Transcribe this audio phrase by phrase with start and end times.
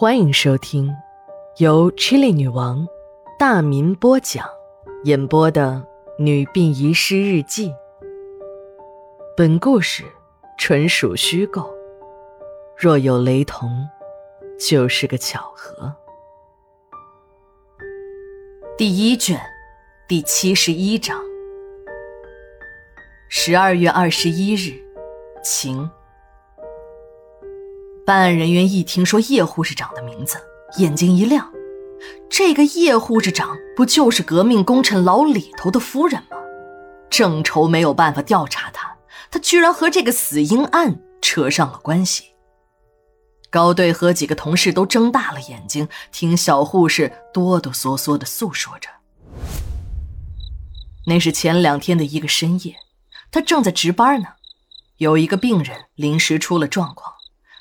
[0.00, 0.94] 欢迎收听
[1.56, 2.86] 由 Chili 女王
[3.36, 4.48] 大民播讲、
[5.02, 5.84] 演播的
[6.22, 7.70] 《女病遗失日记》。
[9.36, 10.04] 本故事
[10.56, 11.68] 纯属虚构，
[12.76, 13.68] 若有雷同，
[14.56, 15.92] 就是个巧合。
[18.76, 19.40] 第一卷，
[20.06, 21.20] 第七十一章。
[23.28, 24.80] 十二月二十一日，
[25.42, 25.90] 晴。
[28.08, 30.38] 办案人员一听说叶护士长的名字，
[30.78, 31.46] 眼睛一亮。
[32.30, 36.38] 这个叶护士长不就是革命功臣老李头的夫人吗？
[37.10, 38.96] 正愁没有办法调查他，
[39.30, 42.24] 他居然和这个死婴案扯上了关系。
[43.50, 48.88] 高队和几个同事都睁大了眼睛，听小护士哆哆嗦嗦的诉说着。
[51.06, 52.74] 那是前两天的一个深夜，
[53.30, 54.28] 他正在值班呢，
[54.96, 57.12] 有一个病人临时出了状况。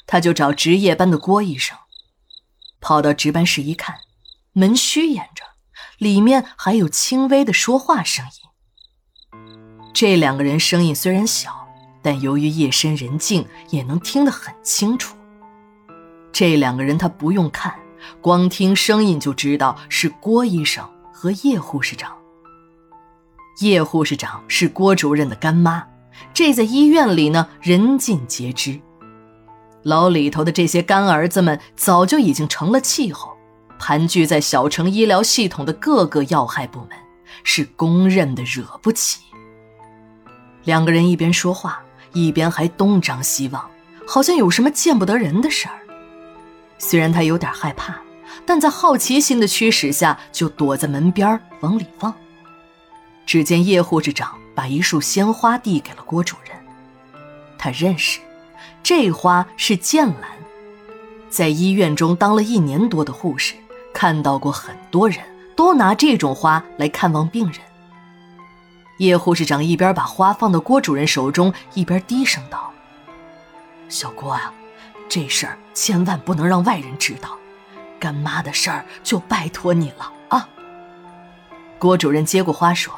[0.07, 1.77] 他就找值夜班的郭医生，
[2.79, 3.97] 跑到值班室一看，
[4.53, 5.43] 门虚掩着，
[5.97, 8.31] 里面还有轻微的说话声音。
[9.93, 11.67] 这两个人声音虽然小，
[12.01, 15.17] 但由于夜深人静，也能听得很清楚。
[16.31, 17.77] 这两个人他不用看，
[18.21, 22.15] 光听声音就知道是郭医生和叶护士长。
[23.59, 25.85] 叶护士长是郭主任的干妈，
[26.33, 28.79] 这在医院里呢人尽皆知。
[29.87, 33.37] 老李头的这些干儿子们早就已经成了气候，
[33.79, 36.89] 盘踞在小城医疗系统的各个要害部门，
[37.45, 39.21] 是公认的惹不起。
[40.65, 43.65] 两个人一边说话，一边还东张西望，
[44.05, 45.79] 好像有什么见不得人的事儿。
[46.77, 47.95] 虽然他有点害怕，
[48.45, 52.13] 但在好奇心的驱使下，就躲在门边往里望。
[53.25, 56.53] 只见叶护士长把一束鲜花递给了郭主任，
[57.57, 58.19] 他认识。
[58.87, 60.29] 这花是剑兰，
[61.29, 63.53] 在医院中当了一年多的护士，
[63.93, 65.19] 看到过很多人
[65.57, 67.59] 都拿这种花来看望病人。
[68.99, 72.71] 叶护士长一边把花放到郭主任手中，一边低声道
[73.89, 74.53] ：“小郭啊，
[75.09, 77.37] 这事儿千万不能让外人知道，
[77.99, 80.47] 干妈的事儿就拜托你了啊。”
[81.77, 82.97] 郭主任接过花说：“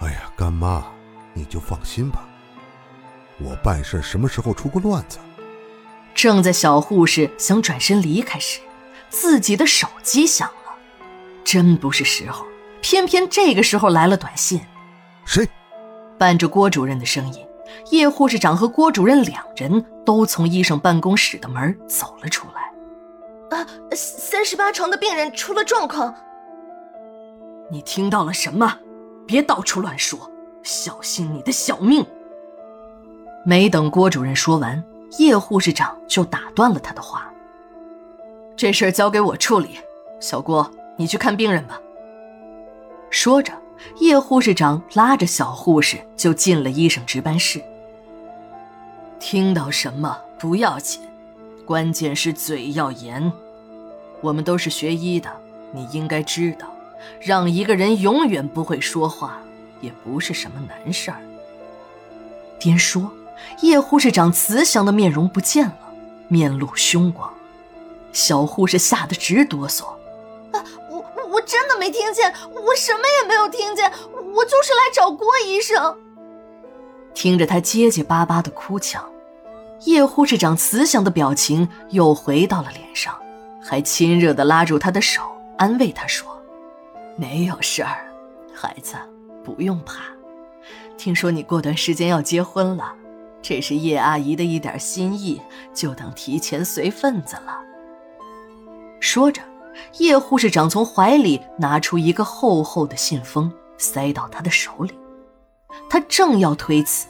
[0.00, 0.84] 哎呀，干妈，
[1.32, 2.22] 你就放心吧。”
[3.40, 5.18] 我办事什么时候出过乱子？
[6.14, 8.60] 正在小护士想转身离开时，
[9.10, 10.72] 自己的手机响了。
[11.44, 12.46] 真不是时候，
[12.80, 14.60] 偏偏这个时候来了短信。
[15.24, 15.48] 谁？
[16.16, 17.44] 伴着郭主任的声音，
[17.90, 23.58] 叶护士长和郭主任两人都从医生办公室的门走了出来。
[23.58, 26.14] 啊，三十八床的病人出了状况。
[27.70, 28.78] 你听到了什么？
[29.26, 30.30] 别到处乱说，
[30.62, 32.06] 小心你的小命。
[33.46, 34.82] 没等郭主任说完，
[35.18, 37.30] 叶护士长就打断了他的话
[38.56, 39.78] ：“这事儿交给我处理，
[40.18, 41.78] 小郭，你去看病人吧。”
[43.10, 43.52] 说着，
[44.00, 47.62] 叶护士长拉着小护士就进了医生值班室。
[49.20, 51.02] 听到什么不要紧，
[51.66, 53.30] 关键是嘴要严。
[54.22, 55.30] 我们都是学医的，
[55.70, 56.66] 你应该知道，
[57.20, 59.38] 让一个人永远不会说话，
[59.82, 61.18] 也不是什么难事儿。
[62.58, 63.12] 边说。
[63.60, 65.78] 叶护士长慈祥的面容不见了，
[66.28, 67.32] 面露凶光，
[68.12, 69.84] 小护士吓得直哆嗦。
[70.52, 73.90] 啊，我我真的没听见，我什么也没有听见，
[74.34, 75.96] 我就是来找郭医生。
[77.14, 79.04] 听着他结结巴巴的哭腔，
[79.84, 83.16] 叶护士长慈祥的表情又回到了脸上，
[83.62, 85.22] 还亲热的拉住他的手，
[85.56, 86.26] 安慰他说
[87.16, 88.04] ：“没有事儿，
[88.52, 88.94] 孩子，
[89.44, 90.02] 不用怕。
[90.96, 92.94] 听说你过段时间要结婚了。”
[93.46, 95.38] 这是叶阿姨的一点心意，
[95.74, 97.60] 就当提前随份子了。
[99.00, 99.42] 说着，
[99.98, 104.98] 叶护士长从怀里拿出一个厚厚的信封，塞到他的手里。
[105.90, 107.06] 他正要推辞，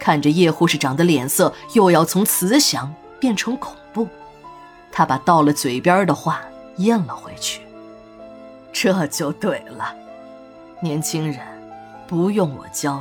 [0.00, 4.08] 看着叶护士长的脸色又要从慈祥变成恐怖，
[4.90, 6.40] 他把到了嘴边的话
[6.78, 7.60] 咽了回去。
[8.72, 9.94] 这就对了，
[10.80, 11.38] 年轻人，
[12.08, 13.00] 不用我教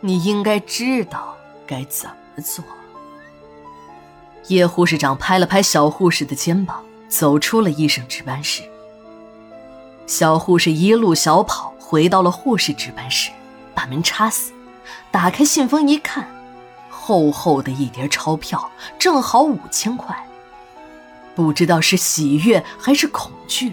[0.00, 1.36] 你，你应该知道。
[1.66, 2.64] 该怎么做？
[4.48, 8.62] 叶护士长拍了拍小护士的肩膀，走出了医生值班室。
[10.06, 13.30] 小护士一路小跑回到了护士值班室，
[13.74, 14.52] 把门插死，
[15.10, 16.28] 打开信封一看，
[16.90, 20.14] 厚厚的一叠钞票，正好五千块。
[21.34, 23.72] 不知道是喜悦还是恐惧，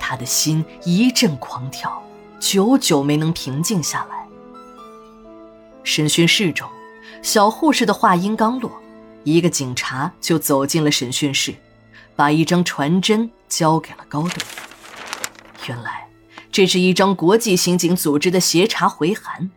[0.00, 2.02] 他的心一阵狂跳，
[2.40, 4.26] 久久没能平静下来。
[5.84, 6.68] 审讯室中。
[7.22, 8.70] 小护士的话音刚落，
[9.22, 11.54] 一个警察就走进了审讯室，
[12.16, 14.44] 把一张传真交给了高队。
[15.68, 16.08] 原来，
[16.50, 19.50] 这是一张国际刑警组织的协查回函。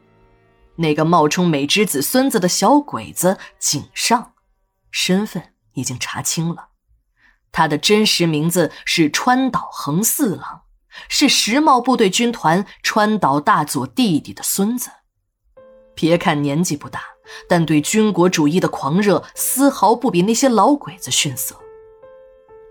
[0.76, 4.34] 那个冒充美之子孙子的小鬼子井上，
[4.92, 6.68] 身份已经查清了，
[7.52, 10.62] 他的真实名字是川岛恒四郎，
[11.10, 14.92] 是时髦部队军团川岛大佐弟弟的孙子。
[15.96, 17.02] 别看年纪不大，
[17.48, 21.56] 但对军国主义的狂热丝毫不比那些老鬼子逊色。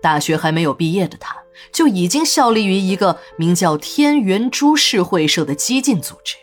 [0.01, 1.35] 大学还没有毕业的他，
[1.71, 6.35] 就已经效力于一个名叫天元株式会社的激进组织。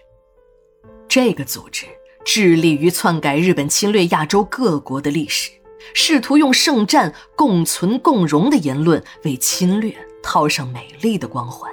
[1.06, 1.86] 这个组织
[2.24, 5.50] 致力于篡改日本侵略亚洲各国的历史，
[5.94, 11.70] 试图用圣战、共存共荣的言论为侵略套上美丽的光环。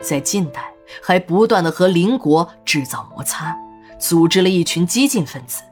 [0.00, 0.72] 在近代，
[1.02, 3.56] 还不断的和邻国制造摩擦，
[3.98, 5.62] 组织了一群激进分子。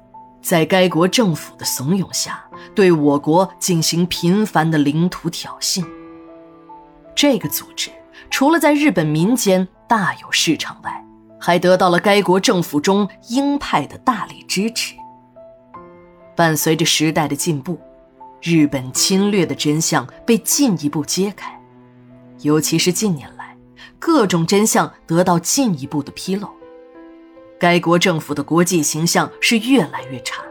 [0.42, 5.84] 在该国政府的怂恿下，对我国进行频繁的领土挑衅。
[7.16, 7.90] 这个组织
[8.30, 11.04] 除了在日本民间大有市场外，
[11.40, 14.94] 还得到了该国政府中鹰派的大力支持。
[16.36, 17.80] 伴随着时代的进步，
[18.40, 21.60] 日本侵略的真相被进一步揭开，
[22.42, 23.56] 尤其是近年来，
[23.98, 26.48] 各种真相得到进一步的披露。
[27.58, 30.42] 该国政府的国际形象是越来越差，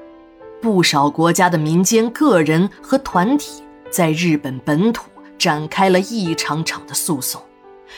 [0.61, 7.39] 不少国家的民间个人和团体在日本本土展开了一场场的诉讼，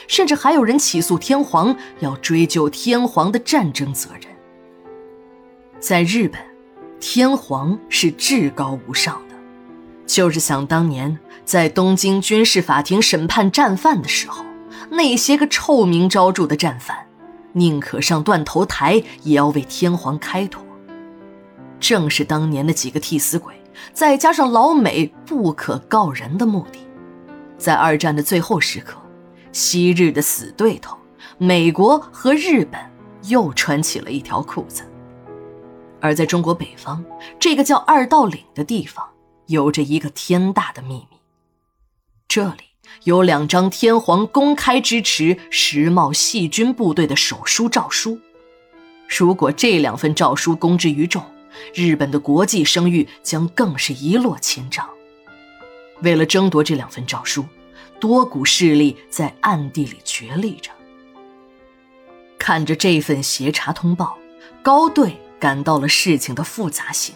[0.07, 4.23] 甚至还有人起诉天皇，要追究天皇的战争责任。
[5.79, 6.41] 在日本，
[6.99, 9.35] 天皇是至高无上的，
[10.05, 14.43] 就是想当年在东京军事法庭审判战犯的时候，
[14.89, 16.97] 那些个臭名昭著的战犯。
[17.57, 20.63] 宁可上断头台，也要为天皇开脱。
[21.79, 23.53] 正是当年的几个替死鬼，
[23.93, 26.79] 再加上老美不可告人的目的，
[27.57, 28.97] 在二战的最后时刻，
[29.51, 30.97] 昔日的死对头
[31.37, 32.79] 美国和日本
[33.23, 34.83] 又穿起了一条裤子。
[35.99, 37.03] 而在中国北方，
[37.39, 39.03] 这个叫二道岭的地方，
[39.47, 41.17] 有着一个天大的秘密，
[42.27, 42.66] 这里。
[43.03, 48.19] 有两张天皇公开支持时髦细菌部队的手书诏书，
[49.07, 51.23] 如果这两份诏书公之于众，
[51.73, 54.87] 日本的国际声誉将更是一落千丈。
[56.01, 57.45] 为了争夺这两份诏书，
[57.99, 60.71] 多股势力在暗地里角力着。
[62.37, 64.17] 看着这份协查通报，
[64.61, 67.15] 高队感到了事情的复杂性。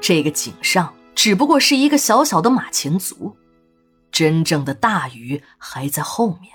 [0.00, 3.36] 这个井上只不过是一个小小的马前卒。
[4.10, 6.52] 真正的大鱼还在后面。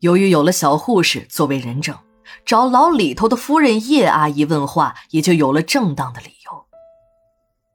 [0.00, 1.96] 由于有了小护士作为人证，
[2.44, 6.66] 找老里头的夫人叶阿姨问话也就有了正当的理由。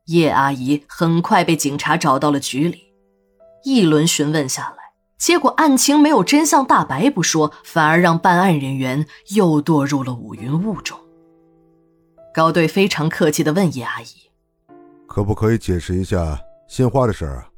[0.07, 2.93] 叶阿姨很快被警察找到了局里，
[3.63, 10.97] 一轮询问下来，结果案情没有真相大白不说，反而让办案人员又堕入了五云雾中。
[12.33, 14.07] 高队非常客气地问叶阿姨
[15.07, 17.49] ：“可不可以解释一下鲜花的事儿啊？”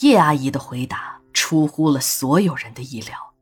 [0.00, 3.32] 叶阿姨的回答出乎了所有人的意料。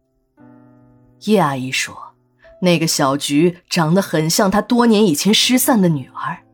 [1.23, 2.15] 叶阿姨说
[2.63, 6.45] ：“那个小菊长得很像她多年以前失散的女儿。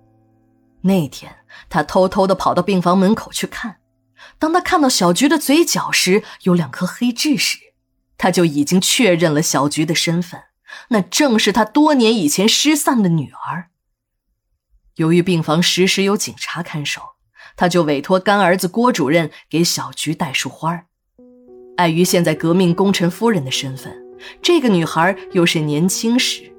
[0.82, 3.80] 那天，她偷偷的跑到病房门口去看。
[4.38, 7.58] 当她看到小菊的嘴角时有两颗黑痣时，
[8.16, 10.44] 她就已经确认了小菊的身份，
[10.88, 13.68] 那正是她多年以前失散的女儿。
[14.96, 17.02] 由于病房时时有警察看守。”
[17.60, 20.80] 他就委托干儿子郭主任给小菊带束花
[21.76, 23.94] 碍于现在革命功臣夫人的身份，
[24.40, 26.50] 这个女孩又是年轻时，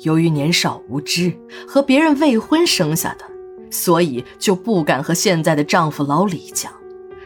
[0.00, 1.32] 由于年少无知
[1.64, 3.24] 和别人未婚生下的，
[3.70, 6.72] 所以就不敢和现在的丈夫老李讲，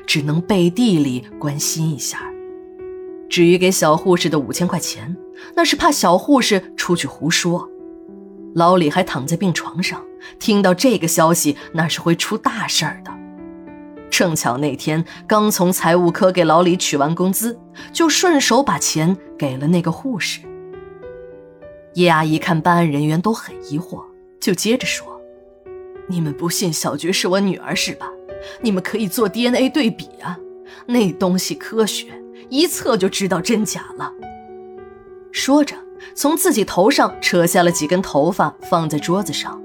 [0.06, 2.30] 只能背地里关心一下。
[3.30, 5.16] 至于给小护士的五千块钱，
[5.56, 7.66] 那是怕小护士出去胡说。
[8.54, 10.04] 老李还躺在病床上，
[10.38, 13.01] 听到这个消息，那是会出大事儿。
[14.12, 17.58] 正巧那天刚从财务科给老李取完工资，
[17.94, 20.40] 就顺手把钱给了那个护士。
[21.94, 24.04] 叶阿姨看办案人员都很疑惑，
[24.38, 25.18] 就接着说
[26.08, 28.06] ：“你们不信小菊是我女儿是吧？
[28.60, 30.38] 你们可以做 DNA 对比啊，
[30.84, 32.12] 那东西科学，
[32.50, 34.12] 一测就知道真假了。”
[35.32, 35.74] 说着，
[36.14, 39.58] 从自己头上扯下了几根头发，放在桌子上。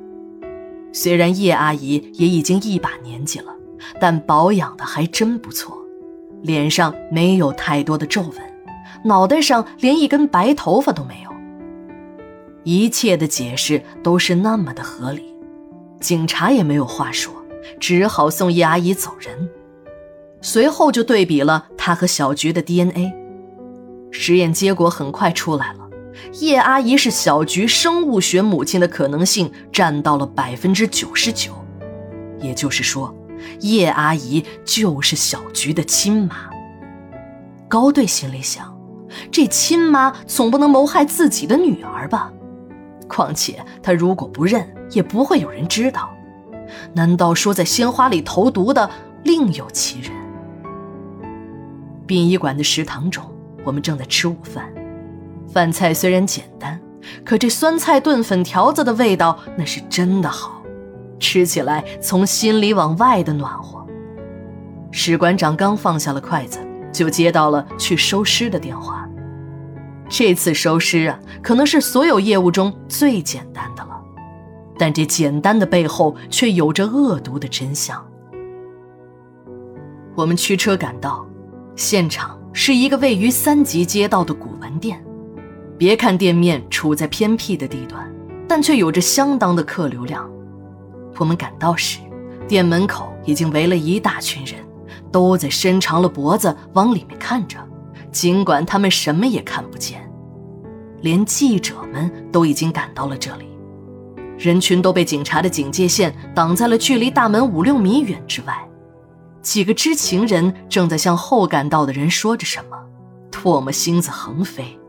[0.94, 3.57] 虽然叶阿姨也已经一把年纪了。
[4.00, 5.78] 但保养的还真不错，
[6.42, 8.34] 脸上没有太多的皱纹，
[9.04, 11.32] 脑袋上连一根白头发都没有。
[12.64, 15.34] 一切的解释都是那么的合理，
[16.02, 17.34] 警察也没有话说，
[17.80, 19.50] 只好送叶阿姨走人。
[20.42, 23.14] 随后就对比了他和小菊的 DNA。
[24.12, 25.90] 实验结果很快出来了，
[26.42, 31.54] 叶阿姨是小菊生物学母亲的可能性占到了百分之九十九，
[32.40, 33.14] 也就是说，
[33.62, 36.50] 叶阿姨就是小菊的亲妈。
[37.68, 38.78] 高队心里想，
[39.32, 42.32] 这亲妈总不能谋害自己的女儿吧？
[43.08, 46.10] 况且他如果不认，也不会有人知道。
[46.94, 48.90] 难道说在鲜花里投毒的
[49.24, 50.12] 另有其人？
[52.06, 53.24] 殡仪馆的食堂中，
[53.66, 54.72] 我们正在吃午饭。
[55.50, 56.80] 饭菜虽然简单，
[57.24, 60.57] 可这酸菜炖粉条子的味道那是真的好，
[61.20, 63.86] 吃起来从心里往外的暖和。
[64.92, 66.60] 史馆长刚放下了筷子，
[66.92, 69.08] 就接到了去收尸的电话。
[70.10, 74.00] 这次收尸啊，可能是所有业务中最简单的了，
[74.78, 78.02] 但这简单的背后却有着恶毒的真相。
[80.16, 81.28] 我们驱车赶到，
[81.76, 85.04] 现场是一个位于三级街道的古玩店。
[85.78, 88.10] 别看店面处在偏僻的地段，
[88.48, 90.28] 但却有着相当的客流量。
[91.20, 92.00] 我们赶到时，
[92.48, 94.56] 店门口已经围了一大群人，
[95.12, 97.58] 都在伸长了脖子往里面看着。
[98.12, 100.10] 尽管他们什么也看不见，
[101.02, 103.46] 连记者们都已经赶到了这里，
[104.38, 108.68] 人群都被警察的警戒线挡在了距离大门五六米远之外。
[109.42, 112.78] 几个知情人正在向后赶到的人说着什么，
[113.32, 114.80] 唾沫星子横飞。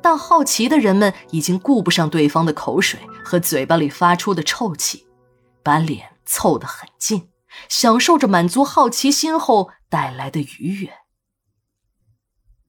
[0.00, 5.04] 但好奇的人们已经顾不上对方的口水和嘴巴里发出的臭气，
[5.62, 7.30] 把脸凑得很近，
[7.68, 10.92] 享受着满足好奇心后带来的愉悦。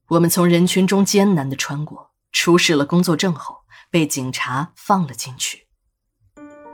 [0.10, 3.60] 我们从人群中艰难地穿过，出示了工作证后，
[3.90, 5.68] 被警察放了进去。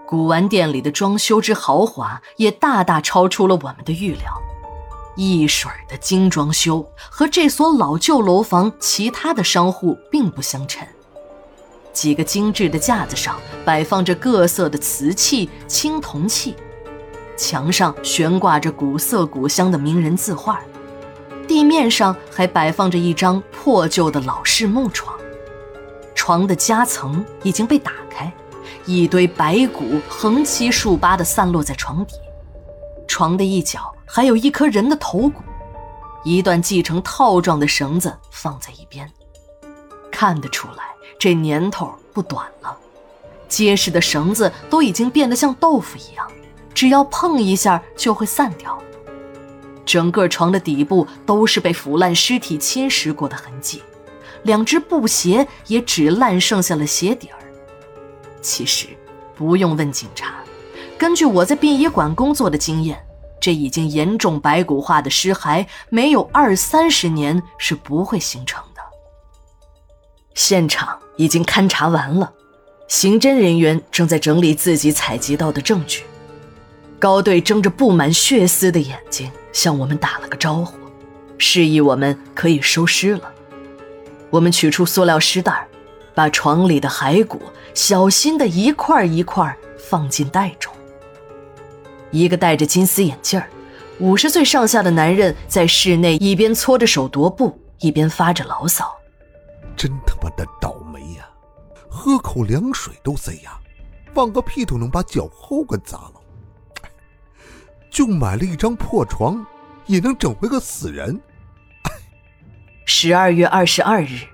[0.08, 4.42] 古玩店里的装修之豪华，也大大超出了我们的预料。
[5.16, 10.88] 一水的精装修和这所老旧楼房其他的商户并不相称。
[12.00, 16.56] 几个精致的架子上摆放着各色的瓷器、青铜器，
[17.38, 20.62] 墙上悬挂着古色古香的名人字画，
[21.46, 25.14] 地面上还摆放着一张破旧的老式木床，
[26.16, 28.32] 床的夹层已经被打开，
[28.86, 32.16] 一堆白骨横七竖八地散落在床底，
[33.10, 33.94] 床的一角。
[34.06, 35.42] 还有一颗人的头骨，
[36.24, 39.12] 一段系成套状的绳子放在一边，
[40.10, 40.89] 看得出来
[41.20, 42.76] 这年头不短了。
[43.48, 46.26] 结实的绳子都已经变得像豆腐一样，
[46.74, 48.82] 只要碰一下就会散掉。
[49.86, 53.84] 整个床的底部都是被腐烂尸体侵蚀过的痕迹，
[54.44, 57.40] 两只布鞋也只烂剩下了鞋底儿。
[58.42, 58.88] 其实
[59.36, 60.36] 不用问警察，
[60.98, 63.04] 根据我在殡仪馆工作的经验。
[63.42, 68.62] 这已经严重白骨化的尸骸，没有二三十年是不会形成。
[70.40, 72.32] 现场已经勘查完了，
[72.88, 76.06] 刑侦人员正在整理自己采集到的证据。
[76.98, 80.78] 高队睁着布满血丝的眼睛向我们打了个招呼，
[81.38, 83.30] 示意我们可以收尸了。
[84.30, 85.68] 我们取出塑料尸袋，
[86.16, 87.42] 把床里的骸骨
[87.74, 90.74] 小心的一块一块放进袋中。
[92.12, 93.50] 一个戴着金丝眼镜儿、
[94.00, 98.90] 五十岁上下的男人在室内一边搓着手踱步，一边发着牢骚
[99.80, 101.26] ：“真他妈的倒霉呀！
[101.90, 103.58] 喝口凉水都塞牙，
[104.14, 106.14] 放个屁都能把脚后跟砸了。
[107.90, 109.46] 就买了一张破床，
[109.86, 111.22] 也能整回个死人。”
[112.84, 114.28] 十二月二十二日，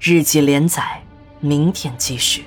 [0.00, 1.02] 日记连载，
[1.40, 2.46] 明天继续。